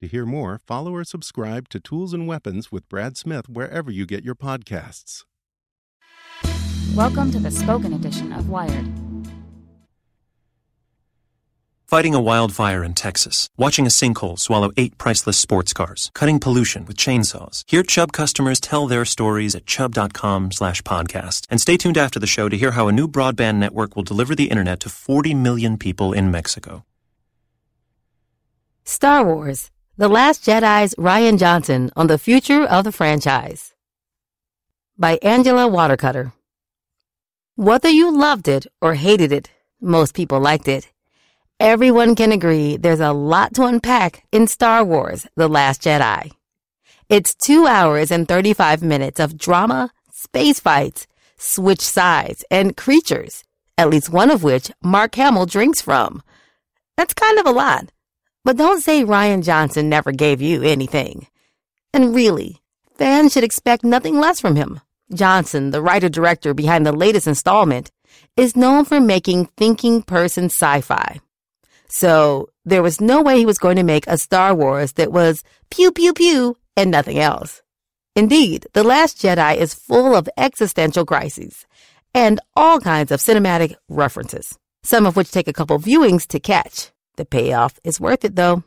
To 0.00 0.08
hear 0.08 0.24
more, 0.24 0.62
follow 0.66 0.94
or 0.94 1.04
subscribe 1.04 1.68
to 1.68 1.78
Tools 1.78 2.14
and 2.14 2.26
Weapons 2.26 2.72
with 2.72 2.88
Brad 2.88 3.18
Smith 3.18 3.50
wherever 3.50 3.90
you 3.90 4.06
get 4.06 4.24
your 4.24 4.34
podcasts. 4.34 5.24
Welcome 6.94 7.30
to 7.32 7.38
the 7.38 7.50
spoken 7.50 7.92
edition 7.92 8.32
of 8.32 8.48
Wired. 8.48 8.86
Fighting 11.86 12.14
a 12.14 12.20
wildfire 12.20 12.82
in 12.82 12.94
Texas, 12.94 13.50
watching 13.58 13.84
a 13.84 13.90
sinkhole 13.90 14.38
swallow 14.38 14.70
eight 14.78 14.96
priceless 14.96 15.36
sports 15.36 15.74
cars, 15.74 16.10
cutting 16.14 16.40
pollution 16.40 16.86
with 16.86 16.96
chainsaws. 16.96 17.64
Hear 17.70 17.82
Chubb 17.82 18.12
customers 18.12 18.58
tell 18.58 18.86
their 18.86 19.04
stories 19.04 19.54
at 19.54 19.66
chubb.com 19.66 20.52
slash 20.52 20.80
podcast. 20.80 21.46
And 21.50 21.60
stay 21.60 21.76
tuned 21.76 21.98
after 21.98 22.18
the 22.18 22.26
show 22.26 22.48
to 22.48 22.56
hear 22.56 22.70
how 22.70 22.88
a 22.88 22.92
new 22.92 23.06
broadband 23.06 23.56
network 23.56 23.96
will 23.96 24.04
deliver 24.04 24.34
the 24.34 24.48
internet 24.48 24.80
to 24.80 24.88
40 24.88 25.34
million 25.34 25.76
people 25.76 26.14
in 26.14 26.30
Mexico. 26.30 26.86
Star 28.84 29.26
Wars 29.26 29.70
The 30.00 30.08
Last 30.08 30.46
Jedi's 30.46 30.94
Rian 30.94 31.38
Johnson 31.38 31.90
on 31.94 32.06
the 32.06 32.16
future 32.16 32.64
of 32.64 32.84
the 32.84 32.90
franchise. 32.90 33.74
By 34.96 35.18
Angela 35.20 35.68
Watercutter. 35.68 36.32
Whether 37.54 37.90
you 37.90 38.10
loved 38.10 38.48
it 38.48 38.66
or 38.80 38.94
hated 38.94 39.30
it, 39.30 39.50
most 39.78 40.14
people 40.14 40.40
liked 40.40 40.68
it. 40.68 40.90
Everyone 41.60 42.14
can 42.14 42.32
agree 42.32 42.78
there's 42.78 43.00
a 43.00 43.12
lot 43.12 43.52
to 43.56 43.64
unpack 43.64 44.24
in 44.32 44.46
Star 44.46 44.82
Wars 44.82 45.26
The 45.36 45.48
Last 45.48 45.82
Jedi. 45.82 46.32
It's 47.10 47.34
two 47.34 47.66
hours 47.66 48.10
and 48.10 48.26
35 48.26 48.82
minutes 48.82 49.20
of 49.20 49.36
drama, 49.36 49.90
space 50.10 50.60
fights, 50.60 51.06
switch 51.36 51.82
sides, 51.82 52.42
and 52.50 52.74
creatures, 52.74 53.44
at 53.76 53.90
least 53.90 54.08
one 54.08 54.30
of 54.30 54.42
which 54.42 54.70
Mark 54.82 55.14
Hamill 55.16 55.44
drinks 55.44 55.82
from. 55.82 56.22
That's 56.96 57.12
kind 57.12 57.38
of 57.38 57.44
a 57.44 57.52
lot. 57.52 57.90
But 58.44 58.56
don't 58.56 58.80
say 58.80 59.04
Rian 59.04 59.44
Johnson 59.44 59.88
never 59.88 60.12
gave 60.12 60.40
you 60.40 60.62
anything. 60.62 61.26
And 61.92 62.14
really, 62.14 62.60
fans 62.96 63.32
should 63.32 63.44
expect 63.44 63.84
nothing 63.84 64.18
less 64.18 64.40
from 64.40 64.56
him. 64.56 64.80
Johnson, 65.12 65.70
the 65.70 65.82
writer 65.82 66.08
director 66.08 66.54
behind 66.54 66.86
the 66.86 66.92
latest 66.92 67.26
installment, 67.26 67.90
is 68.36 68.56
known 68.56 68.84
for 68.84 69.00
making 69.00 69.46
thinking 69.56 70.02
person 70.02 70.46
sci 70.46 70.80
fi. 70.80 71.20
So 71.88 72.50
there 72.64 72.82
was 72.82 73.00
no 73.00 73.20
way 73.20 73.38
he 73.38 73.46
was 73.46 73.58
going 73.58 73.76
to 73.76 73.82
make 73.82 74.06
a 74.06 74.16
Star 74.16 74.54
Wars 74.54 74.92
that 74.92 75.12
was 75.12 75.42
pew 75.70 75.90
pew 75.90 76.12
pew 76.12 76.56
and 76.76 76.90
nothing 76.90 77.18
else. 77.18 77.62
Indeed, 78.14 78.66
The 78.72 78.84
Last 78.84 79.18
Jedi 79.18 79.56
is 79.56 79.74
full 79.74 80.14
of 80.14 80.28
existential 80.36 81.04
crises 81.04 81.66
and 82.14 82.40
all 82.54 82.80
kinds 82.80 83.12
of 83.12 83.20
cinematic 83.20 83.76
references, 83.88 84.58
some 84.82 85.06
of 85.06 85.16
which 85.16 85.30
take 85.30 85.48
a 85.48 85.52
couple 85.52 85.78
viewings 85.78 86.26
to 86.28 86.40
catch. 86.40 86.90
The 87.20 87.26
payoff 87.26 87.78
is 87.84 88.00
worth 88.00 88.24
it 88.24 88.34
though. 88.34 88.64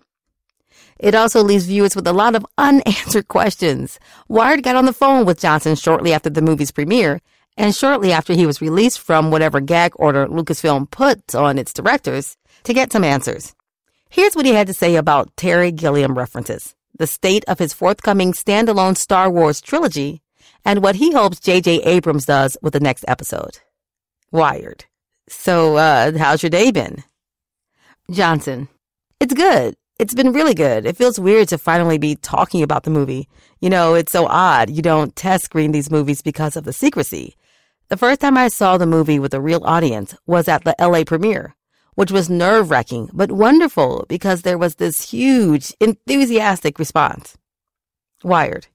It 0.99 1.15
also 1.15 1.41
leaves 1.41 1.65
viewers 1.65 1.95
with 1.95 2.05
a 2.05 2.13
lot 2.13 2.35
of 2.35 2.45
unanswered 2.55 3.27
questions. 3.27 3.99
Wired 4.27 4.61
got 4.61 4.75
on 4.75 4.85
the 4.85 4.93
phone 4.93 5.25
with 5.25 5.39
Johnson 5.39 5.73
shortly 5.73 6.13
after 6.13 6.29
the 6.29 6.43
movie's 6.43 6.69
premiere 6.69 7.19
and 7.57 7.73
shortly 7.73 8.11
after 8.11 8.33
he 8.33 8.45
was 8.45 8.61
released 8.61 8.99
from 8.99 9.31
whatever 9.31 9.59
gag 9.59 9.93
order 9.95 10.27
Lucasfilm 10.27 10.91
put 10.91 11.33
on 11.33 11.57
its 11.57 11.73
directors 11.73 12.37
to 12.61 12.75
get 12.75 12.91
some 12.91 13.03
answers. 13.03 13.55
Here's 14.11 14.35
what 14.35 14.45
he 14.45 14.53
had 14.53 14.67
to 14.67 14.73
say 14.75 14.97
about 14.97 15.35
Terry 15.35 15.71
Gilliam 15.71 16.15
references, 16.15 16.75
the 16.95 17.07
state 17.07 17.43
of 17.47 17.57
his 17.57 17.73
forthcoming 17.73 18.33
standalone 18.33 18.95
Star 18.95 19.31
Wars 19.31 19.61
trilogy, 19.61 20.21
and 20.63 20.83
what 20.83 20.97
he 20.97 21.11
hopes 21.13 21.39
J.J. 21.39 21.81
Abrams 21.81 22.27
does 22.27 22.55
with 22.61 22.73
the 22.73 22.79
next 22.79 23.03
episode. 23.07 23.61
Wired. 24.29 24.85
So, 25.27 25.77
uh, 25.77 26.15
how's 26.19 26.43
your 26.43 26.51
day 26.51 26.69
been? 26.69 27.03
Johnson. 28.11 28.67
It's 29.19 29.33
good. 29.33 29.75
It's 29.97 30.13
been 30.13 30.33
really 30.33 30.53
good. 30.53 30.85
It 30.85 30.97
feels 30.97 31.19
weird 31.19 31.47
to 31.49 31.57
finally 31.57 31.97
be 31.97 32.15
talking 32.15 32.61
about 32.61 32.83
the 32.83 32.89
movie. 32.89 33.29
You 33.61 33.69
know, 33.69 33.93
it's 33.93 34.11
so 34.11 34.25
odd. 34.25 34.69
You 34.69 34.81
don't 34.81 35.15
test 35.15 35.45
screen 35.45 35.71
these 35.71 35.91
movies 35.91 36.21
because 36.21 36.57
of 36.57 36.65
the 36.65 36.73
secrecy. 36.73 37.35
The 37.89 37.97
first 37.97 38.19
time 38.19 38.37
I 38.37 38.49
saw 38.49 38.77
the 38.77 38.85
movie 38.85 39.19
with 39.19 39.33
a 39.33 39.39
real 39.39 39.63
audience 39.63 40.15
was 40.25 40.47
at 40.47 40.65
the 40.65 40.75
LA 40.79 41.03
premiere, 41.05 41.55
which 41.95 42.11
was 42.11 42.29
nerve 42.29 42.71
wracking, 42.71 43.09
but 43.13 43.31
wonderful 43.31 44.05
because 44.09 44.41
there 44.41 44.57
was 44.57 44.75
this 44.75 45.11
huge, 45.11 45.73
enthusiastic 45.79 46.79
response. 46.79 47.37
Wired. 48.23 48.67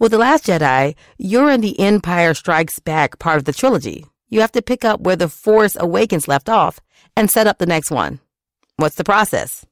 With 0.00 0.12
The 0.12 0.18
Last 0.18 0.46
Jedi, 0.46 0.96
you're 1.18 1.50
in 1.50 1.60
the 1.60 1.78
Empire 1.78 2.34
Strikes 2.34 2.80
Back 2.80 3.18
part 3.18 3.36
of 3.36 3.44
the 3.44 3.52
trilogy. 3.52 4.06
You 4.28 4.40
have 4.40 4.52
to 4.52 4.62
pick 4.62 4.84
up 4.84 5.00
where 5.00 5.14
The 5.14 5.28
Force 5.28 5.76
Awakens 5.78 6.26
left 6.26 6.48
off 6.48 6.80
and 7.16 7.30
set 7.30 7.46
up 7.46 7.58
the 7.58 7.66
next 7.66 7.90
one. 7.90 8.18
What's 8.76 8.96
the 8.96 9.04
process? 9.04 9.64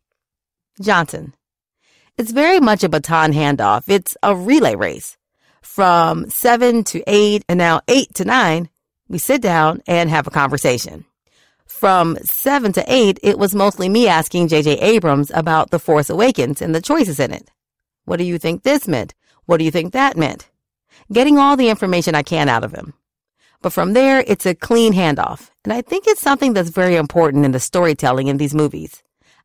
Johnson. 0.80 1.34
It's 2.16 2.30
very 2.30 2.60
much 2.60 2.84
a 2.84 2.88
baton 2.88 3.32
handoff. 3.32 3.88
It's 3.88 4.16
a 4.22 4.36
relay 4.36 4.76
race. 4.76 5.16
From 5.60 6.30
seven 6.30 6.84
to 6.84 7.02
eight 7.06 7.44
and 7.48 7.58
now 7.58 7.80
eight 7.88 8.14
to 8.14 8.24
nine, 8.24 8.68
we 9.08 9.18
sit 9.18 9.42
down 9.42 9.82
and 9.86 10.08
have 10.08 10.26
a 10.26 10.30
conversation. 10.30 11.04
From 11.66 12.16
seven 12.22 12.72
to 12.74 12.84
eight, 12.86 13.18
it 13.22 13.38
was 13.38 13.54
mostly 13.54 13.88
me 13.88 14.06
asking 14.06 14.48
J.J. 14.48 14.78
Abrams 14.78 15.32
about 15.34 15.70
The 15.70 15.80
Force 15.80 16.10
Awakens 16.10 16.62
and 16.62 16.74
the 16.74 16.80
choices 16.80 17.18
in 17.18 17.32
it. 17.32 17.50
What 18.04 18.18
do 18.18 18.24
you 18.24 18.38
think 18.38 18.62
this 18.62 18.86
meant? 18.86 19.14
What 19.46 19.56
do 19.56 19.64
you 19.64 19.70
think 19.72 19.92
that 19.92 20.16
meant? 20.16 20.48
Getting 21.12 21.38
all 21.38 21.56
the 21.56 21.70
information 21.70 22.14
I 22.14 22.22
can 22.22 22.48
out 22.48 22.62
of 22.62 22.72
him. 22.72 22.94
But 23.62 23.72
from 23.72 23.92
there, 23.92 24.24
it's 24.26 24.44
a 24.44 24.54
clean 24.54 24.92
handoff. 24.92 25.50
And 25.64 25.72
I 25.72 25.82
think 25.82 26.06
it's 26.06 26.20
something 26.20 26.52
that's 26.52 26.70
very 26.70 26.96
important 26.96 27.44
in 27.44 27.52
the 27.52 27.60
storytelling 27.60 28.26
in 28.26 28.36
these 28.36 28.54
movies. 28.54 29.02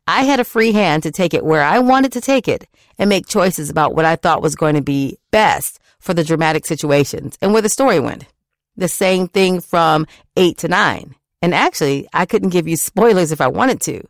I 0.08 0.24
had 0.24 0.40
a 0.40 0.46
free 0.46 0.72
hand 0.72 1.04
to 1.04 1.12
take 1.12 1.34
it 1.34 1.46
where 1.46 1.64
I 1.64 1.80
wanted 1.80 2.14
to 2.14 2.22
take 2.22 2.48
it 2.48 2.68
and 2.98 3.10
make 3.10 3.28
choices 3.28 3.70
about 3.70 3.94
what 3.94 4.06
I 4.06 4.16
thought 4.16 4.42
was 4.42 4.56
going 4.56 4.76
to 4.76 4.82
be 4.82 5.18
best 5.32 5.80
for 6.00 6.14
the 6.14 6.24
dramatic 6.24 6.66
situations 6.66 7.38
and 7.42 7.54
where 7.54 7.62
the 7.62 7.70
story 7.70 8.00
went. 8.00 8.26
The 8.76 8.88
same 8.88 9.28
thing 9.28 9.60
from 9.60 10.08
eight 10.36 10.58
to 10.60 10.68
nine. 10.68 11.16
And 11.42 11.54
actually, 11.54 12.08
I 12.14 12.26
couldn't 12.26 12.50
give 12.50 12.68
you 12.68 12.78
spoilers 12.78 13.32
if 13.32 13.42
I 13.42 13.48
wanted 13.48 13.82
to. 13.82 14.02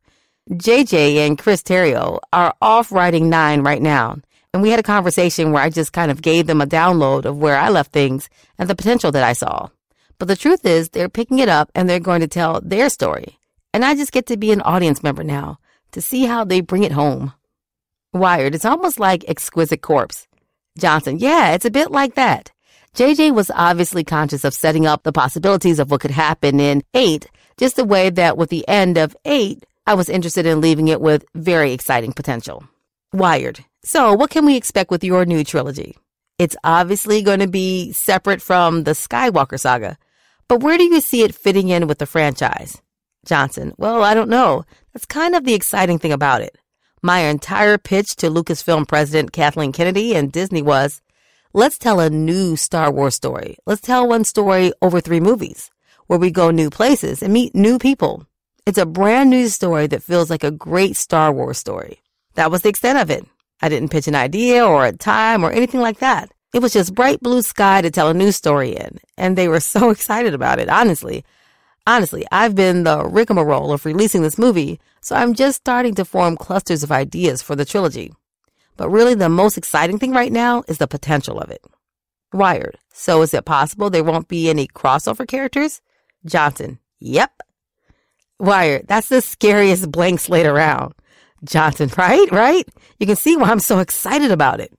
JJ 0.52 1.28
and 1.28 1.38
Chris 1.38 1.62
Terrio 1.62 2.20
are 2.31 2.56
off 2.62 2.92
writing 2.92 3.30
nine 3.30 3.62
right 3.62 3.81
now. 3.81 4.20
And 4.54 4.62
we 4.62 4.70
had 4.70 4.80
a 4.80 4.84
conversation 4.84 5.52
where 5.52 5.62
I 5.62 5.70
just 5.70 5.92
kind 5.92 6.10
of 6.10 6.22
gave 6.22 6.48
them 6.48 6.62
a 6.62 6.68
download 6.68 7.26
of 7.26 7.38
where 7.38 7.58
I 7.58 7.70
left 7.70 7.92
things 7.92 8.30
and 8.58 8.70
the 8.70 8.76
potential 8.76 9.12
that 9.12 9.24
I 9.24 9.34
saw. 9.34 9.70
But 10.19 10.28
the 10.28 10.36
truth 10.36 10.66
is, 10.66 10.90
they're 10.90 11.10
picking 11.10 11.40
it 11.40 11.50
up 11.50 11.72
and 11.75 11.90
they're 11.90 12.00
going 12.00 12.22
to 12.22 12.28
tell 12.28 12.62
their 12.62 12.90
story. 12.90 13.38
And 13.74 13.86
I 13.86 13.96
just 13.96 14.12
get 14.12 14.25
to 14.28 14.38
be 14.38 14.52
an 14.52 14.62
audience 14.62 15.04
member 15.04 15.24
now 15.24 15.60
to 15.92 16.02
see 16.02 16.25
how 16.25 16.44
they 16.44 16.62
bring 16.62 16.84
it 16.84 16.92
home. 16.92 17.34
Wired, 18.14 18.56
it's 18.56 18.66
almost 18.66 19.00
like 19.00 19.28
Exquisite 19.28 19.81
Corpse. 19.81 20.28
Johnson, 20.78 21.19
yeah, 21.19 21.54
it's 21.54 21.66
a 21.66 21.72
bit 21.72 21.92
like 21.92 22.16
that. 22.16 22.52
JJ 22.96 23.36
was 23.36 23.52
obviously 23.54 24.04
conscious 24.04 24.44
of 24.44 24.54
setting 24.54 24.88
up 24.88 25.04
the 25.04 25.12
possibilities 25.12 25.78
of 25.78 25.92
what 25.92 26.02
could 26.02 26.12
happen 26.12 26.60
in 26.60 26.84
8, 26.94 27.30
just 27.58 27.75
the 27.75 27.86
way 27.86 28.10
that 28.10 28.38
with 28.38 28.50
the 28.50 28.68
end 28.68 28.98
of 28.98 29.16
8, 29.25 29.64
I 29.86 29.94
was 29.94 30.10
interested 30.10 30.46
in 30.46 30.62
leaving 30.62 30.88
it 30.88 31.00
with 31.00 31.24
very 31.36 31.74
exciting 31.74 32.14
potential. 32.14 32.64
Wired. 33.14 33.64
So, 33.84 34.14
what 34.14 34.31
can 34.31 34.46
we 34.46 34.56
expect 34.56 34.92
with 34.92 35.04
your 35.04 35.25
new 35.25 35.44
trilogy? 35.44 35.96
It's 36.40 36.58
obviously 36.64 37.22
going 37.22 37.40
to 37.40 37.48
be 37.48 37.94
separate 37.94 38.42
from 38.42 38.84
the 38.84 38.92
Skywalker 38.92 39.60
saga. 39.60 39.98
But 40.48 40.62
where 40.62 40.78
do 40.78 40.84
you 40.86 41.02
see 41.02 41.24
it 41.24 41.36
fitting 41.36 41.70
in 41.70 41.88
with 41.88 41.98
the 41.98 42.06
franchise? 42.06 42.82
Johnson, 43.26 43.74
well, 43.78 44.04
I 44.04 44.14
don't 44.14 44.30
know. 44.30 44.64
That's 44.94 45.06
kind 45.06 45.36
of 45.36 45.44
the 45.44 45.54
exciting 45.54 46.00
thing 46.00 46.14
about 46.14 46.42
it. 46.42 46.58
My 47.02 47.20
entire 47.20 47.78
pitch 47.78 48.16
to 48.18 48.30
Lucasfilm 48.30 48.88
president 48.88 49.34
Kathleen 49.34 49.72
Kennedy 49.72 50.16
and 50.16 50.32
Disney 50.32 50.62
was, 50.62 51.02
let's 51.54 51.78
tell 51.78 52.00
a 52.00 52.10
new 52.10 52.56
Star 52.56 52.92
Wars 52.92 53.16
story. 53.16 53.58
Let's 53.66 53.82
tell 53.82 54.08
one 54.08 54.24
story 54.24 54.72
over 54.82 55.02
three 55.02 55.20
movies 55.20 55.70
where 56.08 56.20
we 56.20 56.32
go 56.32 56.50
new 56.50 56.70
places 56.70 57.22
and 57.22 57.34
meet 57.34 57.54
new 57.54 57.78
people. 57.78 58.26
It's 58.66 58.78
a 58.78 58.86
brand 58.86 59.30
new 59.30 59.50
story 59.50 59.88
that 59.88 60.04
feels 60.04 60.30
like 60.30 60.44
a 60.44 60.52
great 60.52 60.96
Star 60.96 61.32
Wars 61.32 61.58
story. 61.58 62.02
That 62.36 62.52
was 62.52 62.62
the 62.62 62.70
extent 62.70 62.98
of 62.98 63.10
it. 63.10 63.26
I 63.62 63.70
didn't 63.70 63.92
pitch 63.92 64.08
an 64.08 64.16
idea 64.16 64.66
or 64.66 64.86
a 64.86 64.92
time 64.92 65.44
or 65.44 65.52
anything 65.52 65.82
like 65.82 66.00
that. 66.00 66.32
It 66.57 66.63
was 66.63 66.74
just 66.74 66.95
bright 66.95 67.19
blue 67.21 67.44
sky 67.44 67.83
to 67.83 67.92
tell 67.92 68.09
a 68.09 68.15
new 68.15 68.31
story 68.31 68.71
in. 68.75 68.98
And 69.15 69.38
they 69.38 69.48
were 69.48 69.59
so 69.75 69.92
excited 69.92 70.33
about 70.33 70.57
it, 70.57 70.69
honestly. 70.69 71.24
Honestly, 71.86 72.25
I've 72.31 72.56
been 72.56 72.83
the 72.83 73.06
rigmarole 73.06 73.71
of 73.71 73.86
releasing 73.86 74.24
this 74.24 74.39
movie, 74.39 74.80
so 75.00 75.15
I'm 75.15 75.36
just 75.36 75.57
starting 75.57 75.94
to 75.94 76.04
form 76.04 76.36
clusters 76.36 76.81
of 76.81 76.92
ideas 76.92 77.44
for 77.44 77.56
the 77.56 77.63
trilogy. 77.63 78.12
But 78.75 78.89
really, 78.89 79.13
the 79.13 79.30
most 79.30 79.56
exciting 79.56 80.00
thing 80.00 80.13
right 80.13 80.31
now 80.31 80.63
is 80.68 80.80
the 80.80 80.88
potential 80.88 81.39
of 81.39 81.51
it. 81.51 81.63
Wired. 82.33 82.80
So 82.92 83.21
is 83.21 83.36
it 83.36 83.45
possible 83.45 83.92
there 83.92 84.04
won't 84.04 84.27
be 84.27 84.50
any 84.50 84.68
crossover 84.68 85.27
characters? 85.27 85.80
Johnson. 86.25 86.80
Yep. 87.01 87.39
Wired. 88.39 88.88
That's 88.88 89.09
the 89.09 89.21
scariest 89.21 89.92
blank 89.92 90.21
slate 90.21 90.48
around. 90.48 90.95
Johnson. 91.44 91.92
Right? 91.98 92.31
Right? 92.31 92.68
You 93.00 93.06
can 93.06 93.15
see 93.15 93.38
why 93.38 93.51
I'm 93.51 93.59
so 93.59 93.77
excited 93.77 94.31
about 94.31 94.59
it. 94.59 94.74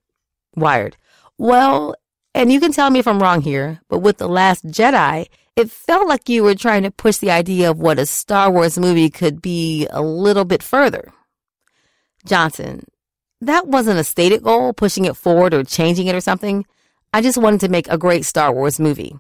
Wired. 0.57 0.97
Well, 1.39 1.95
and 2.35 2.53
you 2.53 2.61
can 2.61 2.73
tell 2.73 2.91
me 2.91 2.99
if 2.99 3.07
I'm 3.07 3.23
wrong 3.23 3.41
here, 3.41 3.81
but 3.89 4.01
with 4.01 4.19
The 4.19 4.29
Last 4.29 4.67
Jedi, 4.67 5.29
it 5.55 5.71
felt 5.71 6.09
like 6.09 6.29
you 6.29 6.43
were 6.43 6.55
trying 6.55 6.83
to 6.83 6.91
push 6.91 7.19
the 7.19 7.31
idea 7.31 7.71
of 7.71 7.79
what 7.79 7.99
a 7.99 8.07
Star 8.07 8.51
Wars 8.51 8.79
movie 8.79 9.11
could 9.11 9.41
be 9.41 9.87
a 9.91 10.03
little 10.03 10.45
bit 10.45 10.63
further. 10.63 11.13
Johnson, 12.27 12.85
that 13.41 13.69
wasn't 13.69 14.01
a 14.01 14.05
stated 14.05 14.43
goal, 14.43 14.73
pushing 14.73 15.05
it 15.05 15.17
forward 15.17 15.55
or 15.55 15.63
changing 15.63 16.09
it 16.09 16.15
or 16.15 16.21
something. 16.21 16.67
I 17.15 17.23
just 17.23 17.39
wanted 17.39 17.61
to 17.61 17.69
make 17.69 17.89
a 17.89 17.99
great 17.99 18.25
Star 18.25 18.53
Wars 18.53 18.81
movie. 18.81 19.17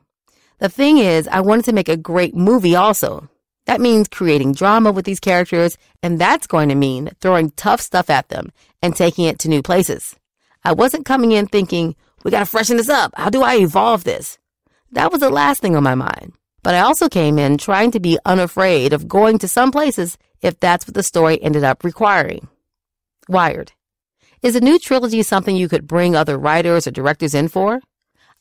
The 0.59 0.69
thing 0.69 0.99
is, 0.99 1.29
I 1.29 1.41
wanted 1.41 1.65
to 1.67 1.73
make 1.73 1.89
a 1.89 1.97
great 1.97 2.35
movie 2.35 2.75
also. 2.75 3.29
That 3.67 3.81
means 3.81 4.09
creating 4.09 4.55
drama 4.55 4.91
with 4.91 5.05
these 5.05 5.21
characters, 5.21 5.79
and 6.03 6.21
that's 6.21 6.47
going 6.47 6.69
to 6.69 6.75
mean 6.75 7.11
throwing 7.21 7.53
tough 7.53 7.81
stuff 7.81 8.11
at 8.11 8.29
them 8.29 8.51
and 8.83 8.97
taking 8.97 9.25
it 9.25 9.39
to 9.41 9.49
new 9.49 9.63
places. 9.63 10.17
I 10.65 10.73
wasn't 10.73 11.07
coming 11.07 11.33
in 11.33 11.47
thinking, 11.47 11.95
we 12.25 12.31
gotta 12.31 12.47
freshen 12.47 12.77
this 12.77 12.89
up. 12.89 13.13
How 13.17 13.31
do 13.31 13.43
I 13.43 13.57
evolve 13.57 14.05
this? 14.05 14.39
That 14.93 15.13
was 15.13 15.21
the 15.21 15.31
last 15.31 15.61
thing 15.61 15.77
on 15.77 15.83
my 15.83 15.95
mind. 15.95 16.33
But 16.63 16.75
I 16.75 16.81
also 16.81 17.09
came 17.09 17.39
in 17.39 17.59
trying 17.59 17.91
to 17.93 18.01
be 18.01 18.19
unafraid 18.25 18.93
of 18.93 19.09
going 19.09 19.39
to 19.39 19.49
some 19.49 19.71
places 19.71 20.19
if 20.41 20.59
that's 20.59 20.87
what 20.87 20.95
the 20.95 21.03
story 21.03 21.41
ended 21.43 21.65
up 21.65 21.85
requiring. 21.85 22.49
Wired. 23.29 23.73
Is 24.43 24.55
a 24.55 24.61
new 24.61 24.79
trilogy 24.79 25.23
something 25.23 25.57
you 25.57 25.69
could 25.69 25.87
bring 25.87 26.15
other 26.15 26.39
writers 26.39 26.87
or 26.87 26.91
directors 26.91 27.35
in 27.35 27.49
for? 27.49 27.81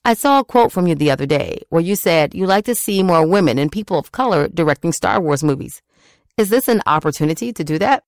I 0.05 0.13
saw 0.13 0.39
a 0.39 0.45
quote 0.45 0.71
from 0.71 0.87
you 0.87 0.95
the 0.95 1.11
other 1.11 1.25
day 1.25 1.61
where 1.69 1.81
you 1.81 1.95
said 1.95 2.33
you 2.33 2.45
like 2.45 2.65
to 2.65 2.75
see 2.75 3.03
more 3.03 3.25
women 3.27 3.57
and 3.57 3.71
people 3.71 3.97
of 3.99 4.11
color 4.11 4.47
directing 4.47 4.93
Star 4.93 5.19
Wars 5.19 5.43
movies. 5.43 5.81
Is 6.37 6.49
this 6.49 6.67
an 6.67 6.81
opportunity 6.85 7.51
to 7.51 7.63
do 7.63 7.79
that? 7.79 8.03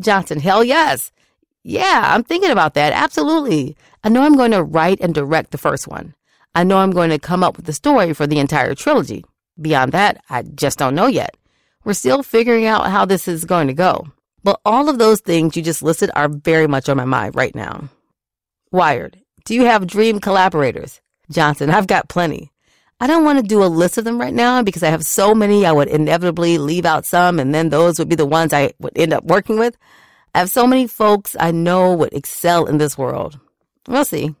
Johnson, 0.00 0.40
hell 0.40 0.62
yes. 0.62 1.10
Yeah, 1.64 2.02
I'm 2.14 2.24
thinking 2.24 2.50
about 2.50 2.74
that. 2.74 2.92
Absolutely. 2.92 3.76
I 4.02 4.08
know 4.08 4.22
I'm 4.22 4.36
going 4.36 4.50
to 4.50 4.64
write 4.64 5.00
and 5.00 5.14
direct 5.14 5.52
the 5.52 5.58
first 5.58 5.86
one. 5.86 6.14
I 6.54 6.64
know 6.64 6.78
I'm 6.78 6.90
going 6.90 7.10
to 7.10 7.18
come 7.18 7.44
up 7.44 7.56
with 7.56 7.66
the 7.66 7.72
story 7.72 8.12
for 8.12 8.26
the 8.26 8.38
entire 8.38 8.74
trilogy. 8.74 9.24
Beyond 9.60 9.92
that, 9.92 10.22
I 10.28 10.42
just 10.42 10.78
don't 10.78 10.94
know 10.94 11.06
yet. 11.06 11.36
We're 11.84 11.94
still 11.94 12.22
figuring 12.22 12.66
out 12.66 12.90
how 12.90 13.04
this 13.04 13.28
is 13.28 13.44
going 13.44 13.68
to 13.68 13.74
go. 13.74 14.08
But 14.44 14.60
all 14.64 14.88
of 14.88 14.98
those 14.98 15.20
things 15.20 15.56
you 15.56 15.62
just 15.62 15.82
listed 15.82 16.10
are 16.16 16.28
very 16.28 16.66
much 16.66 16.88
on 16.88 16.96
my 16.96 17.04
mind 17.04 17.36
right 17.36 17.54
now. 17.54 17.88
Wired. 18.70 19.18
Do 19.44 19.54
you 19.54 19.64
have 19.64 19.86
dream 19.86 20.20
collaborators? 20.20 21.00
Johnson, 21.30 21.70
I've 21.70 21.86
got 21.86 22.08
plenty. 22.08 22.52
I 23.00 23.06
don't 23.06 23.24
want 23.24 23.38
to 23.38 23.46
do 23.46 23.64
a 23.64 23.66
list 23.66 23.98
of 23.98 24.04
them 24.04 24.20
right 24.20 24.34
now 24.34 24.62
because 24.62 24.82
I 24.82 24.90
have 24.90 25.02
so 25.02 25.34
many 25.34 25.66
I 25.66 25.72
would 25.72 25.88
inevitably 25.88 26.58
leave 26.58 26.86
out 26.86 27.06
some 27.06 27.40
and 27.40 27.54
then 27.54 27.68
those 27.68 27.98
would 27.98 28.08
be 28.08 28.14
the 28.14 28.26
ones 28.26 28.52
I 28.52 28.72
would 28.78 28.96
end 28.96 29.12
up 29.12 29.24
working 29.24 29.58
with. 29.58 29.76
I 30.34 30.38
have 30.38 30.50
so 30.50 30.66
many 30.66 30.86
folks 30.86 31.36
I 31.38 31.50
know 31.50 31.92
would 31.94 32.12
excel 32.14 32.64
in 32.64 32.78
this 32.78 32.96
world. 32.96 33.38
We'll 33.86 34.04
see. 34.04 34.34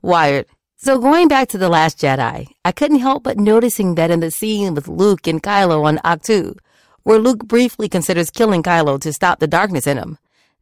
Wired. 0.00 0.46
So 0.76 0.98
going 0.98 1.28
back 1.28 1.48
to 1.48 1.58
The 1.58 1.68
Last 1.68 1.98
Jedi, 1.98 2.46
I 2.64 2.72
couldn't 2.72 3.00
help 3.00 3.22
but 3.24 3.38
noticing 3.38 3.94
that 3.96 4.10
in 4.10 4.20
the 4.20 4.30
scene 4.30 4.74
with 4.74 4.88
Luke 4.88 5.26
and 5.26 5.42
Kylo 5.42 5.84
on 5.84 5.98
Ahch-To, 5.98 6.56
where 7.02 7.18
Luke 7.18 7.46
briefly 7.46 7.88
considers 7.88 8.30
killing 8.30 8.62
Kylo 8.62 9.00
to 9.00 9.12
stop 9.12 9.40
the 9.40 9.46
darkness 9.46 9.86
in 9.86 9.96
him, 9.96 10.18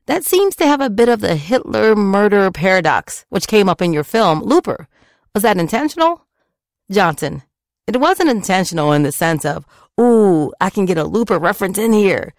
that 0.06 0.24
seems 0.24 0.56
to 0.56 0.66
have 0.66 0.80
a 0.80 0.90
bit 0.90 1.08
of 1.08 1.20
the 1.20 1.36
Hitler 1.36 1.94
murder 1.94 2.50
paradox, 2.50 3.24
which 3.28 3.46
came 3.46 3.68
up 3.68 3.82
in 3.82 3.92
your 3.92 4.04
film, 4.04 4.42
Looper. 4.42 4.88
Was 5.34 5.42
that 5.42 5.58
intentional? 5.58 6.26
Johnson. 6.90 7.42
It 7.86 8.00
wasn't 8.00 8.30
intentional 8.30 8.92
in 8.92 9.02
the 9.02 9.12
sense 9.12 9.44
of, 9.44 9.66
ooh, 10.00 10.52
I 10.60 10.70
can 10.70 10.86
get 10.86 10.98
a 10.98 11.04
Looper 11.04 11.38
reference 11.38 11.78
in 11.78 11.92
here. 11.92 12.34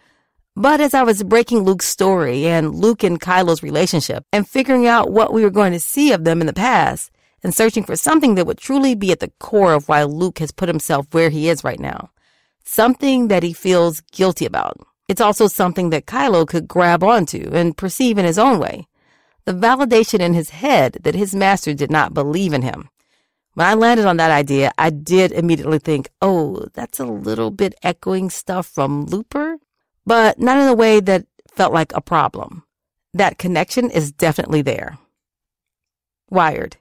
But 0.56 0.82
as 0.82 0.94
I 0.94 1.04
was 1.04 1.24
breaking 1.24 1.62
Luke's 1.62 1.88
story 1.88 2.46
and 2.46 2.76
Luke 2.76 3.04
and 3.04 3.22
Kylo's 3.22 3.64
relationship 3.64 4.26
and 4.34 4.48
figuring 4.48 4.86
out 4.86 5.10
what 5.10 5.32
we 5.32 5.44
were 5.44 5.50
going 5.50 5.72
to 5.72 5.80
see 5.80 6.12
of 6.12 6.26
them 6.26 6.42
in 6.42 6.48
the 6.48 6.54
past 6.54 7.10
and 7.42 7.56
searching 7.56 7.86
for 7.86 7.96
something 7.96 8.36
that 8.36 8.46
would 8.46 8.58
truly 8.58 8.94
be 8.94 9.14
at 9.14 9.22
the 9.22 9.32
core 9.40 9.74
of 9.74 9.88
why 9.88 10.04
Luke 10.04 10.40
has 10.40 10.52
put 10.52 10.68
himself 10.68 11.08
where 11.12 11.30
he 11.30 11.48
is 11.48 11.64
right 11.64 11.80
now. 11.80 12.10
Something 12.66 13.30
that 13.30 13.44
he 13.44 13.54
feels 13.54 14.02
guilty 14.12 14.46
about. 14.46 14.78
It's 15.08 15.22
also 15.22 15.48
something 15.48 15.90
that 15.92 16.06
Kylo 16.06 16.46
could 16.46 16.68
grab 16.68 17.02
onto 17.02 17.50
and 17.54 17.78
perceive 17.78 18.18
in 18.18 18.26
his 18.26 18.38
own 18.38 18.60
way. 18.60 18.88
The 19.46 19.54
validation 19.54 20.20
in 20.20 20.34
his 20.34 20.50
head 20.50 20.98
that 21.04 21.16
his 21.16 21.34
master 21.34 21.74
did 21.74 21.90
not 21.90 22.14
believe 22.14 22.52
in 22.52 22.62
him. 22.62 22.90
When 23.54 23.68
I 23.68 23.74
landed 23.74 24.06
on 24.06 24.18
that 24.18 24.32
idea, 24.32 24.74
I 24.78 24.90
did 24.90 25.32
immediately 25.32 25.80
think, 25.80 26.10
oh, 26.22 26.66
that's 26.74 27.00
a 27.00 27.06
little 27.06 27.52
bit 27.52 27.74
echoing 27.84 28.30
stuff 28.30 28.68
from 28.68 29.06
Looper 29.06 29.58
but 30.06 30.40
not 30.40 30.58
in 30.58 30.68
a 30.68 30.74
way 30.74 31.00
that 31.00 31.26
felt 31.54 31.74
like 31.74 31.94
a 31.94 32.02
problem. 32.02 32.64
That 33.14 33.38
connection 33.38 33.92
is 33.92 34.12
definitely 34.12 34.62
there. 34.62 34.98
Wired. 36.30 36.78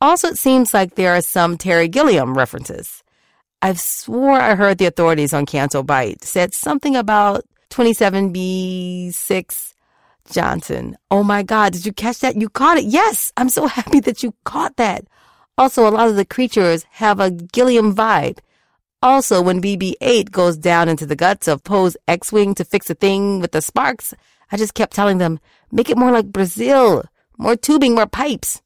Also, 0.00 0.28
it 0.28 0.38
seems 0.38 0.72
like 0.72 0.94
there 0.94 1.14
are 1.14 1.20
some 1.20 1.58
Terry 1.58 1.88
Gilliam 1.88 2.36
references. 2.36 3.02
I've 3.60 3.80
swore 3.80 4.40
I 4.40 4.54
heard 4.54 4.78
the 4.78 4.86
authorities 4.86 5.32
on 5.32 5.44
Canto 5.44 5.82
Bight 5.82 6.22
said 6.22 6.54
something 6.54 6.94
about 6.94 7.44
27B6 7.70 9.74
Johnson. 10.30 10.96
Oh 11.10 11.24
my 11.24 11.42
God, 11.42 11.72
did 11.72 11.84
you 11.84 11.92
catch 11.92 12.20
that? 12.20 12.40
You 12.40 12.48
caught 12.48 12.78
it. 12.78 12.84
Yes, 12.84 13.32
I'm 13.36 13.48
so 13.48 13.66
happy 13.78 14.00
that 14.00 14.22
you 14.22 14.34
caught 14.44 14.76
that. 14.76 15.04
Also, 15.56 15.88
a 15.88 15.90
lot 15.90 16.08
of 16.08 16.16
the 16.16 16.24
creatures 16.24 16.84
have 16.92 17.18
a 17.18 17.32
Gilliam 17.32 17.94
vibe. 17.94 18.38
Also, 19.00 19.40
when 19.40 19.62
BB-8 19.62 20.32
goes 20.32 20.56
down 20.56 20.88
into 20.88 21.06
the 21.06 21.14
guts 21.14 21.46
of 21.46 21.62
Poe's 21.62 21.96
X-Wing 22.08 22.54
to 22.56 22.64
fix 22.64 22.90
a 22.90 22.94
thing 22.94 23.38
with 23.38 23.52
the 23.52 23.62
sparks, 23.62 24.12
I 24.50 24.56
just 24.56 24.74
kept 24.74 24.92
telling 24.92 25.18
them, 25.18 25.38
make 25.70 25.88
it 25.88 25.96
more 25.96 26.10
like 26.10 26.32
Brazil. 26.32 27.04
More 27.36 27.54
tubing, 27.54 27.94
more 27.94 28.08
pipes. 28.08 28.60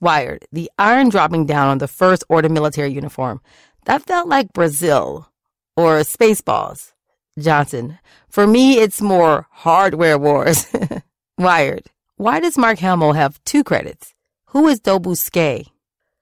Wired. 0.00 0.46
The 0.50 0.70
iron 0.78 1.10
dropping 1.10 1.44
down 1.44 1.68
on 1.68 1.78
the 1.78 1.88
first 1.88 2.24
order 2.30 2.48
military 2.48 2.92
uniform. 2.92 3.42
That 3.84 4.02
felt 4.02 4.26
like 4.26 4.54
Brazil. 4.54 5.28
Or 5.76 6.00
Spaceballs. 6.00 6.92
Johnson. 7.38 7.98
For 8.30 8.46
me, 8.46 8.78
it's 8.78 9.02
more 9.02 9.46
hardware 9.50 10.16
wars. 10.18 10.66
Wired. 11.38 11.90
Why 12.16 12.40
does 12.40 12.56
Mark 12.56 12.78
Hamill 12.78 13.12
have 13.12 13.42
two 13.44 13.62
credits? 13.62 14.14
Who 14.46 14.66
is 14.68 14.80
Dobbu 14.80 15.14
Scay? 15.14 15.66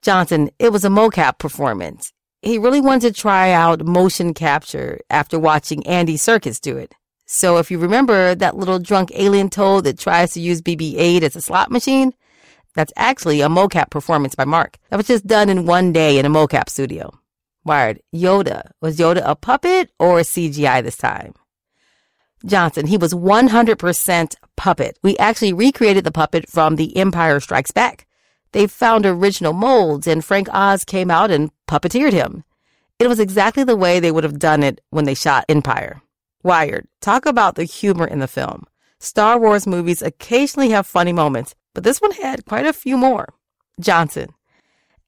Johnson. 0.01 0.51
It 0.59 0.73
was 0.73 0.85
a 0.85 0.89
mocap 0.89 1.39
performance 1.39 2.13
he 2.43 2.59
really 2.59 2.81
wanted 2.81 3.15
to 3.15 3.21
try 3.21 3.53
out 3.53 3.87
motion 3.87 4.35
capture 4.35 5.01
after 5.09 5.39
watching 5.39 5.87
Andy 5.87 6.17
Serkis 6.17 6.61
do 6.61 6.77
it. 6.77 6.95
So 7.25 7.57
if 7.57 7.71
you 7.71 7.79
remember 7.79 8.35
that 8.35 8.57
little 8.57 8.79
drunk 8.79 9.11
alien 9.15 9.49
toad 9.49 9.85
that 9.85 9.99
tries 9.99 10.33
to 10.33 10.41
use 10.41 10.61
BB-8 10.61 11.23
as 11.23 11.37
a 11.37 11.41
slot 11.41 11.71
machine, 11.71 12.13
that's 12.75 12.93
actually 12.97 13.41
a 13.41 13.49
mocap 13.49 13.91
performance 13.91 14.35
by 14.35 14.45
Mark. 14.45 14.77
That 14.91 14.97
was 14.97 15.07
just 15.07 15.27
done 15.27 15.49
in 15.49 15.67
one 15.67 15.93
day 15.93 16.19
in 16.19 16.27
a 16.27 16.31
mocap 16.31 16.69
studio. 16.69 17.11
Wired, 17.65 18.01
Yoda. 18.15 18.71
Was 18.81 18.99
Yoda 18.99 19.23
a 19.25 19.37
puppet 19.37 19.91
or 19.99 20.21
CGI 20.21 20.83
this 20.83 20.97
time? 20.97 21.35
Johnson, 22.45 22.89
he 22.89 22.97
was 22.97 23.15
100% 23.15 24.35
puppet. 24.57 24.99
We 25.03 25.17
actually 25.19 25.53
recreated 25.53 26.03
the 26.05 26.11
puppet 26.11 26.49
from 26.49 26.75
The 26.75 26.97
Empire 26.97 27.39
Strikes 27.39 27.71
Back. 27.71 28.07
They 28.51 28.67
found 28.67 29.07
original 29.07 29.53
molds 29.53 30.07
and 30.07 30.25
Frank 30.25 30.49
Oz 30.53 30.85
came 30.85 31.11
out 31.11 31.31
and 31.31 31.51
puppeteered 31.73 32.13
him. 32.13 32.45
It 32.99 33.09
was 33.09 33.19
exactly 33.19 33.65
the 33.65 33.77
way 33.77 33.99
they 33.99 34.13
would 34.13 34.25
have 34.25 34.39
done 34.39 34.63
it 34.63 34.83
when 34.91 35.07
they 35.07 35.15
shot 35.15 35.47
Empire. 35.49 36.03
Wired, 36.43 36.87
talk 37.01 37.25
about 37.25 37.55
the 37.55 37.65
humor 37.65 38.07
in 38.07 38.19
the 38.19 38.29
film. 38.29 38.65
Star 38.99 39.39
Wars 39.41 39.67
movies 39.67 40.03
occasionally 40.03 40.71
have 40.71 40.87
funny 40.87 41.13
moments, 41.13 41.55
but 41.73 41.83
this 41.83 42.01
one 42.01 42.13
had 42.13 42.45
quite 42.45 42.67
a 42.67 42.75
few 42.75 42.99
more. 42.99 43.33
Johnson. 43.81 44.35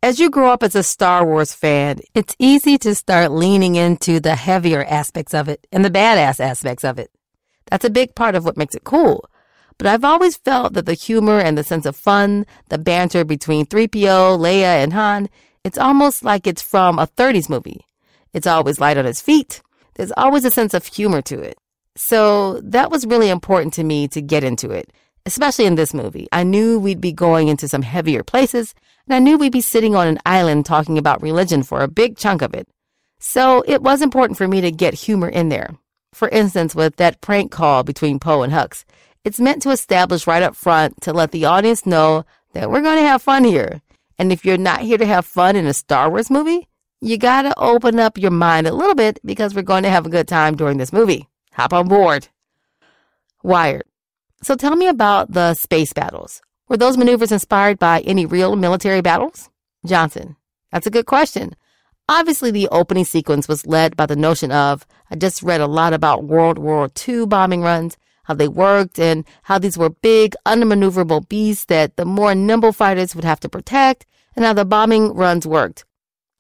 As 0.02 0.18
you 0.18 0.30
grow 0.30 0.50
up 0.50 0.62
as 0.62 0.75
a 0.75 0.83
Star 0.83 1.25
Wars 1.26 1.54
fan, 1.54 2.00
it's 2.14 2.35
easy 2.38 2.78
to 2.78 2.94
start 2.94 3.30
leaning 3.30 3.75
into 3.76 4.18
the 4.18 4.35
heavier 4.35 4.85
aspects 4.85 5.35
of 5.35 5.49
it 5.49 5.66
and 5.71 5.85
the 5.85 5.90
badass 5.90 6.40
aspects 6.40 6.85
of 6.85 6.99
it. 6.99 7.11
That's 7.66 7.85
a 7.85 7.90
big 7.90 8.14
part 8.14 8.35
of 8.35 8.44
what 8.44 8.56
makes 8.56 8.75
it 8.75 8.85
cool. 8.85 9.28
But 9.76 9.87
I've 9.87 10.04
always 10.04 10.37
felt 10.37 10.73
that 10.75 10.87
the 10.87 10.94
humor 10.94 11.38
and 11.40 11.59
the 11.59 11.64
sense 11.64 11.85
of 11.85 11.97
fun, 11.97 12.47
the 12.68 12.78
banter 12.78 13.25
between 13.25 13.66
3PO, 13.66 14.38
Leia, 14.38 14.83
and 14.83 14.92
Han, 14.92 15.28
it's 15.64 15.78
almost 15.78 16.23
like 16.23 16.47
it's 16.47 16.62
from 16.62 16.99
a 16.99 17.06
30s 17.06 17.49
movie. 17.49 17.87
It's 18.33 18.47
always 18.47 18.80
light 18.80 18.99
on 18.99 19.06
its 19.06 19.21
feet. 19.21 19.62
There's 19.94 20.12
always 20.16 20.44
a 20.44 20.50
sense 20.50 20.75
of 20.75 20.87
humor 20.87 21.23
to 21.23 21.40
it. 21.40 21.56
So 21.97 22.61
that 22.61 22.90
was 22.90 23.06
really 23.06 23.30
important 23.30 23.73
to 23.75 23.85
me 23.85 24.09
to 24.09 24.21
get 24.21 24.44
into 24.44 24.71
it, 24.71 24.92
especially 25.25 25.64
in 25.64 25.76
this 25.76 25.94
movie. 25.94 26.28
I 26.33 26.42
knew 26.42 26.78
we'd 26.78 27.00
be 27.00 27.12
going 27.12 27.49
into 27.49 27.68
some 27.68 27.83
heavier 27.83 28.23
places, 28.23 28.75
and 29.06 29.14
I 29.14 29.21
knew 29.21 29.38
we'd 29.38 29.52
be 29.52 29.61
sitting 29.61 29.94
on 29.94 30.09
an 30.09 30.18
island 30.26 30.66
talking 30.66 30.99
about 30.99 31.23
religion 31.23 31.62
for 31.62 31.80
a 31.80 31.88
big 31.88 32.16
chunk 32.16 32.42
of 32.42 32.54
it. 32.54 32.68
So 33.21 33.64
it 33.66 33.80
was 33.80 34.02
important 34.02 34.37
for 34.37 34.49
me 34.49 34.61
to 34.61 34.71
get 34.71 34.94
humor 34.94 35.28
in 35.28 35.49
there. 35.49 35.76
For 36.12 36.28
instance, 36.28 36.75
with 36.75 36.97
that 36.97 37.21
prank 37.21 37.50
call 37.50 37.85
between 37.85 38.18
Poe 38.18 38.42
and 38.42 38.52
Hux, 38.52 38.85
it's 39.25 39.40
meant 39.40 39.62
to 39.62 39.71
establish 39.71 40.26
right 40.26 40.42
up 40.42 40.54
front 40.54 41.00
to 41.02 41.12
let 41.12 41.30
the 41.30 41.47
audience 41.47 41.87
know 41.87 42.25
that 42.52 42.71
we're 42.71 42.83
going 42.83 42.99
to 42.99 43.09
have 43.09 43.23
fun 43.23 43.44
here. 43.44 43.80
And 44.18 44.33
if 44.33 44.44
you're 44.44 44.56
not 44.56 44.80
here 44.80 44.99
to 44.99 45.06
have 45.06 45.26
fun 45.26 45.56
in 45.56 45.66
a 45.66 45.75
Star 45.75 46.11
Wars 46.11 46.30
movie, 46.30 46.68
you 47.00 47.18
gotta 47.18 47.52
open 47.59 47.99
up 47.99 48.16
your 48.16 48.30
mind 48.30 48.66
a 48.66 48.75
little 48.75 48.94
bit 48.94 49.18
because 49.25 49.54
we're 49.54 49.62
going 49.62 49.83
to 49.83 49.90
have 49.90 50.06
a 50.06 50.11
good 50.11 50.28
time 50.28 50.56
during 50.56 50.78
this 50.78 50.92
movie. 50.92 51.28
Hop 51.52 51.73
on 51.73 51.88
board. 51.88 52.28
Wired. 53.42 53.85
So 54.42 54.56
tell 54.56 54.76
me 54.76 54.87
about 54.88 55.33
the 55.33 55.54
space 55.54 55.92
battles. 55.92 56.42
Were 56.68 56.76
those 56.76 56.97
maneuvers 56.97 57.33
inspired 57.33 57.78
by 57.78 58.00
any 58.00 58.26
real 58.26 58.56
military 58.56 59.00
battles? 59.00 59.50
Johnson. 59.87 60.37
That's 60.73 60.87
a 60.87 60.90
good 60.90 61.06
question. 61.06 61.54
Obviously, 62.09 62.50
the 62.50 62.68
opening 62.68 63.04
sequence 63.04 63.49
was 63.49 63.66
led 63.66 63.97
by 63.97 64.06
the 64.06 64.16
notion 64.16 64.50
of, 64.50 64.87
I 65.11 65.16
just 65.16 65.42
read 65.42 65.61
a 65.61 65.66
lot 65.66 65.94
about 65.94 66.25
World 66.25 66.59
War 66.59 66.90
II 67.06 67.26
bombing 67.26 67.62
runs, 67.62 67.97
how 68.24 68.34
they 68.34 68.48
worked, 68.48 68.98
and 68.98 69.24
how 69.44 69.58
these 69.58 69.78
were 69.78 69.90
big, 69.90 70.34
unmaneuverable 70.46 71.28
beasts 71.28 71.66
that 71.66 71.96
the 71.96 72.04
more 72.04 72.34
nimble 72.34 72.72
fighters 72.72 73.14
would 73.14 73.24
have 73.24 73.40
to 73.40 73.48
protect, 73.48 74.04
and 74.36 74.44
how 74.44 74.52
the 74.52 74.64
bombing 74.64 75.14
runs 75.14 75.46
worked. 75.46 75.84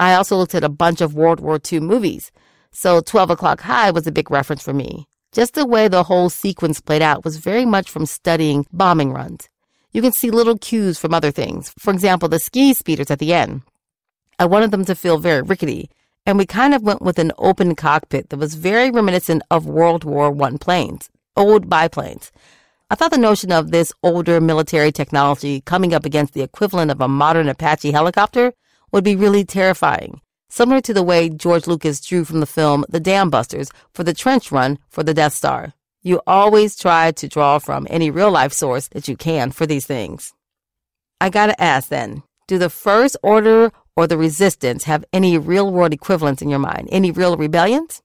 I 0.00 0.14
also 0.14 0.36
looked 0.36 0.54
at 0.54 0.64
a 0.64 0.68
bunch 0.68 1.00
of 1.00 1.14
World 1.14 1.40
War 1.40 1.60
II 1.72 1.80
movies, 1.80 2.32
so 2.72 3.00
12 3.00 3.30
O'Clock 3.30 3.60
High 3.60 3.90
was 3.90 4.06
a 4.06 4.12
big 4.12 4.30
reference 4.30 4.62
for 4.62 4.72
me. 4.72 5.06
Just 5.32 5.54
the 5.54 5.66
way 5.66 5.88
the 5.88 6.04
whole 6.04 6.30
sequence 6.30 6.80
played 6.80 7.02
out 7.02 7.24
was 7.24 7.38
very 7.38 7.64
much 7.64 7.90
from 7.90 8.06
studying 8.06 8.66
bombing 8.72 9.12
runs. 9.12 9.48
You 9.92 10.02
can 10.02 10.12
see 10.12 10.30
little 10.30 10.58
cues 10.58 10.98
from 10.98 11.14
other 11.14 11.30
things. 11.30 11.72
For 11.78 11.92
example, 11.92 12.28
the 12.28 12.40
ski 12.40 12.74
speeders 12.74 13.10
at 13.10 13.20
the 13.20 13.32
end. 13.32 13.62
I 14.38 14.46
wanted 14.46 14.72
them 14.72 14.84
to 14.86 14.94
feel 14.96 15.18
very 15.18 15.42
rickety, 15.42 15.90
and 16.26 16.38
we 16.38 16.46
kind 16.46 16.74
of 16.74 16.82
went 16.82 17.02
with 17.02 17.18
an 17.18 17.32
open 17.38 17.76
cockpit 17.76 18.30
that 18.30 18.38
was 18.38 18.54
very 18.54 18.90
reminiscent 18.90 19.42
of 19.50 19.66
World 19.66 20.02
War 20.04 20.34
I 20.42 20.56
planes, 20.56 21.10
old 21.36 21.68
biplanes. 21.68 22.32
I 22.90 22.94
thought 22.94 23.10
the 23.10 23.18
notion 23.18 23.50
of 23.50 23.70
this 23.70 23.92
older 24.02 24.40
military 24.40 24.92
technology 24.92 25.60
coming 25.62 25.94
up 25.94 26.04
against 26.04 26.34
the 26.34 26.42
equivalent 26.42 26.90
of 26.90 27.00
a 27.00 27.08
modern 27.08 27.48
Apache 27.48 27.92
helicopter 27.92 28.52
would 28.92 29.04
be 29.04 29.16
really 29.16 29.44
terrifying, 29.44 30.20
similar 30.48 30.80
to 30.82 30.94
the 30.94 31.02
way 31.02 31.28
George 31.28 31.66
Lucas 31.66 32.00
drew 32.00 32.24
from 32.24 32.40
the 32.40 32.46
film 32.46 32.84
The 32.88 33.00
Dam 33.00 33.30
Busters 33.30 33.70
for 33.92 34.04
the 34.04 34.14
trench 34.14 34.52
run 34.52 34.78
for 34.90 35.02
the 35.02 35.14
Death 35.14 35.32
Star. 35.32 35.72
You 36.02 36.20
always 36.26 36.76
try 36.76 37.12
to 37.12 37.28
draw 37.28 37.58
from 37.58 37.86
any 37.88 38.10
real 38.10 38.30
life 38.30 38.52
source 38.52 38.88
that 38.88 39.08
you 39.08 39.16
can 39.16 39.50
for 39.50 39.66
these 39.66 39.86
things. 39.86 40.34
I 41.20 41.30
gotta 41.30 41.60
ask 41.60 41.88
then, 41.88 42.22
do 42.46 42.58
the 42.58 42.68
First 42.68 43.16
Order 43.22 43.72
or 43.96 44.06
the 44.06 44.18
Resistance 44.18 44.84
have 44.84 45.04
any 45.12 45.38
real 45.38 45.72
world 45.72 45.94
equivalents 45.94 46.42
in 46.42 46.50
your 46.50 46.58
mind? 46.58 46.88
Any 46.92 47.10
real 47.10 47.36
rebellions? 47.38 48.02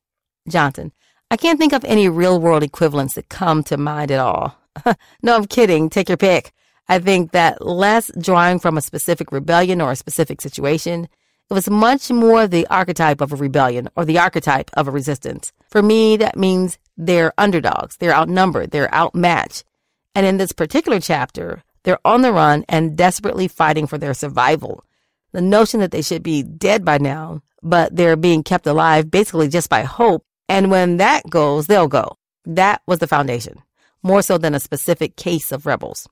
Johnson, 0.47 0.93
I 1.31 1.37
can't 1.37 1.59
think 1.59 1.73
of 1.73 1.85
any 1.85 2.09
real 2.09 2.39
world 2.39 2.63
equivalents 2.63 3.13
that 3.13 3.29
come 3.29 3.63
to 3.65 3.77
mind 3.77 4.09
at 4.09 4.19
all. 4.19 4.57
no, 5.21 5.35
I'm 5.35 5.45
kidding. 5.45 5.89
Take 5.89 6.09
your 6.09 6.17
pick. 6.17 6.51
I 6.87 6.97
think 6.97 7.33
that 7.33 7.63
less 7.63 8.09
drawing 8.19 8.57
from 8.57 8.77
a 8.77 8.81
specific 8.81 9.31
rebellion 9.31 9.79
or 9.79 9.91
a 9.91 9.95
specific 9.95 10.41
situation, 10.41 11.07
it 11.47 11.53
was 11.53 11.69
much 11.69 12.09
more 12.09 12.47
the 12.47 12.65
archetype 12.67 13.21
of 13.21 13.31
a 13.31 13.35
rebellion 13.35 13.89
or 13.95 14.05
the 14.05 14.17
archetype 14.17 14.71
of 14.73 14.87
a 14.87 14.91
resistance. 14.91 15.51
For 15.69 15.83
me, 15.83 16.17
that 16.17 16.35
means 16.35 16.79
they're 16.97 17.33
underdogs, 17.37 17.97
they're 17.97 18.13
outnumbered, 18.13 18.71
they're 18.71 18.93
outmatched. 18.93 19.63
And 20.15 20.25
in 20.25 20.37
this 20.37 20.51
particular 20.51 20.99
chapter, 20.99 21.63
they're 21.83 21.99
on 22.03 22.23
the 22.23 22.33
run 22.33 22.65
and 22.67 22.97
desperately 22.97 23.47
fighting 23.47 23.85
for 23.85 23.99
their 23.99 24.15
survival. 24.15 24.83
The 25.31 25.41
notion 25.41 25.79
that 25.79 25.91
they 25.91 26.01
should 26.01 26.23
be 26.23 26.41
dead 26.41 26.83
by 26.83 26.97
now, 26.97 27.43
but 27.61 27.95
they're 27.95 28.15
being 28.15 28.41
kept 28.41 28.65
alive 28.65 29.11
basically 29.11 29.47
just 29.47 29.69
by 29.69 29.83
hope. 29.83 30.25
And 30.49 30.71
when 30.71 30.97
that 30.97 31.29
goes, 31.29 31.67
they'll 31.67 31.87
go. 31.87 32.17
That 32.43 32.81
was 32.87 32.99
the 32.99 33.07
foundation, 33.07 33.61
more 34.01 34.23
so 34.23 34.37
than 34.37 34.55
a 34.55 34.59
specific 34.59 35.15
case 35.15 35.51
of 35.51 35.65
rebels. 35.65 36.09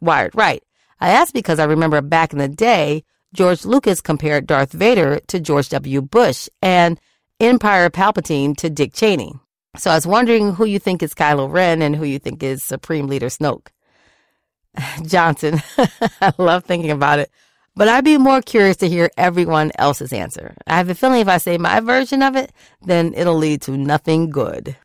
Wired, 0.00 0.34
right. 0.34 0.62
I 1.00 1.10
asked 1.10 1.34
because 1.34 1.58
I 1.58 1.64
remember 1.64 2.00
back 2.00 2.32
in 2.32 2.38
the 2.38 2.48
day, 2.48 3.04
George 3.34 3.64
Lucas 3.64 4.00
compared 4.00 4.46
Darth 4.46 4.72
Vader 4.72 5.20
to 5.28 5.38
George 5.38 5.68
W. 5.68 6.00
Bush 6.00 6.48
and 6.62 6.98
Emperor 7.38 7.90
Palpatine 7.90 8.56
to 8.56 8.70
Dick 8.70 8.94
Cheney. 8.94 9.34
So 9.76 9.90
I 9.90 9.94
was 9.94 10.06
wondering 10.06 10.54
who 10.54 10.64
you 10.64 10.78
think 10.78 11.02
is 11.02 11.14
Kylo 11.14 11.52
Ren 11.52 11.82
and 11.82 11.94
who 11.94 12.04
you 12.04 12.18
think 12.18 12.42
is 12.42 12.64
Supreme 12.64 13.06
Leader 13.06 13.26
Snoke. 13.26 13.68
Johnson, 15.06 15.62
I 16.20 16.32
love 16.38 16.64
thinking 16.64 16.90
about 16.90 17.18
it, 17.18 17.30
but 17.78 17.86
I'd 17.86 18.04
be 18.04 18.18
more 18.18 18.42
curious 18.42 18.76
to 18.78 18.88
hear 18.88 19.08
everyone 19.16 19.70
else's 19.76 20.12
answer. 20.12 20.56
I 20.66 20.78
have 20.78 20.88
a 20.88 20.96
feeling 20.96 21.20
if 21.20 21.28
I 21.28 21.38
say 21.38 21.58
my 21.58 21.78
version 21.78 22.24
of 22.24 22.34
it, 22.34 22.50
then 22.82 23.14
it'll 23.14 23.36
lead 23.36 23.62
to 23.62 23.76
nothing 23.76 24.30
good. 24.30 24.76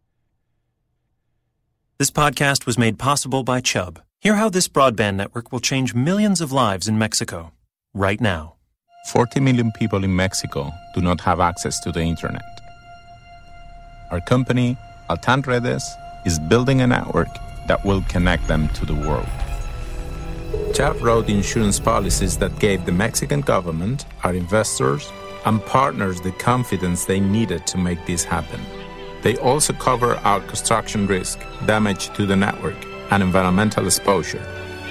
This 1.98 2.12
podcast 2.12 2.68
was 2.68 2.78
made 2.78 3.00
possible 3.00 3.44
by 3.44 3.62
Chubb. 3.62 4.00
Hear 4.22 4.36
how 4.36 4.48
this 4.48 4.68
broadband 4.68 5.16
network 5.16 5.52
will 5.52 5.60
change 5.60 5.96
millions 5.96 6.40
of 6.40 6.52
lives 6.52 6.88
in 6.88 7.00
Mexico 7.00 7.52
right 7.96 8.22
now. 8.22 8.58
40 9.08 9.40
million 9.40 9.72
people 9.72 10.04
in 10.04 10.16
Mexico 10.16 10.72
do 10.94 11.02
not 11.02 11.20
have 11.22 11.40
access 11.40 11.80
to 11.80 11.92
the 11.92 12.02
internet. 12.02 12.44
Our 14.12 14.22
company, 14.22 14.78
Altan 15.10 15.44
Redes, 15.48 15.84
is 16.28 16.38
building 16.38 16.82
a 16.82 16.88
network 16.88 17.34
that 17.68 17.84
will 17.84 18.04
connect 18.08 18.48
them 18.48 18.70
to 18.70 18.86
the 18.86 18.94
world. 18.94 19.43
Chubb 20.74 21.02
wrote 21.02 21.30
insurance 21.30 21.80
policies 21.80 22.38
that 22.38 22.60
gave 22.60 22.86
the 22.86 22.92
Mexican 22.92 23.42
government, 23.42 24.06
our 24.24 24.34
investors, 24.34 25.12
and 25.46 25.64
partners 25.66 26.22
the 26.22 26.32
confidence 26.34 27.06
they 27.06 27.20
needed 27.20 27.68
to 27.68 27.78
make 27.78 28.04
this 28.06 28.24
happen. 28.24 28.62
They 29.22 29.38
also 29.38 29.74
cover 29.74 30.16
our 30.18 30.42
construction 30.42 31.08
risk, 31.08 31.40
damage 31.66 32.14
to 32.16 32.26
the 32.26 32.36
network, 32.36 32.76
and 33.12 33.24
environmental 33.24 33.86
exposure. 33.86 34.44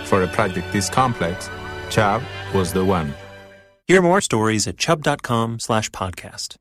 For 0.05 0.23
a 0.23 0.29
project 0.29 0.73
this 0.73 0.89
complex, 0.89 1.51
Chubb 1.91 2.23
was 2.55 2.73
the 2.73 2.85
one. 2.85 3.15
Hear 3.89 4.03
more 4.03 4.21
stories 4.21 4.67
at 4.67 4.79
chubb.com 4.79 5.59
slash 5.59 5.91
podcast. 5.91 6.57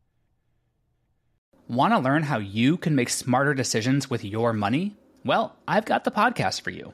Want 1.67 1.93
to 1.93 1.99
learn 1.99 2.23
how 2.23 2.39
you 2.39 2.75
can 2.75 2.95
make 2.95 3.09
smarter 3.09 3.53
decisions 3.53 4.09
with 4.09 4.25
your 4.25 4.51
money? 4.51 4.97
Well, 5.23 5.55
I've 5.67 5.85
got 5.85 6.03
the 6.03 6.11
podcast 6.11 6.61
for 6.61 6.71
you. 6.71 6.93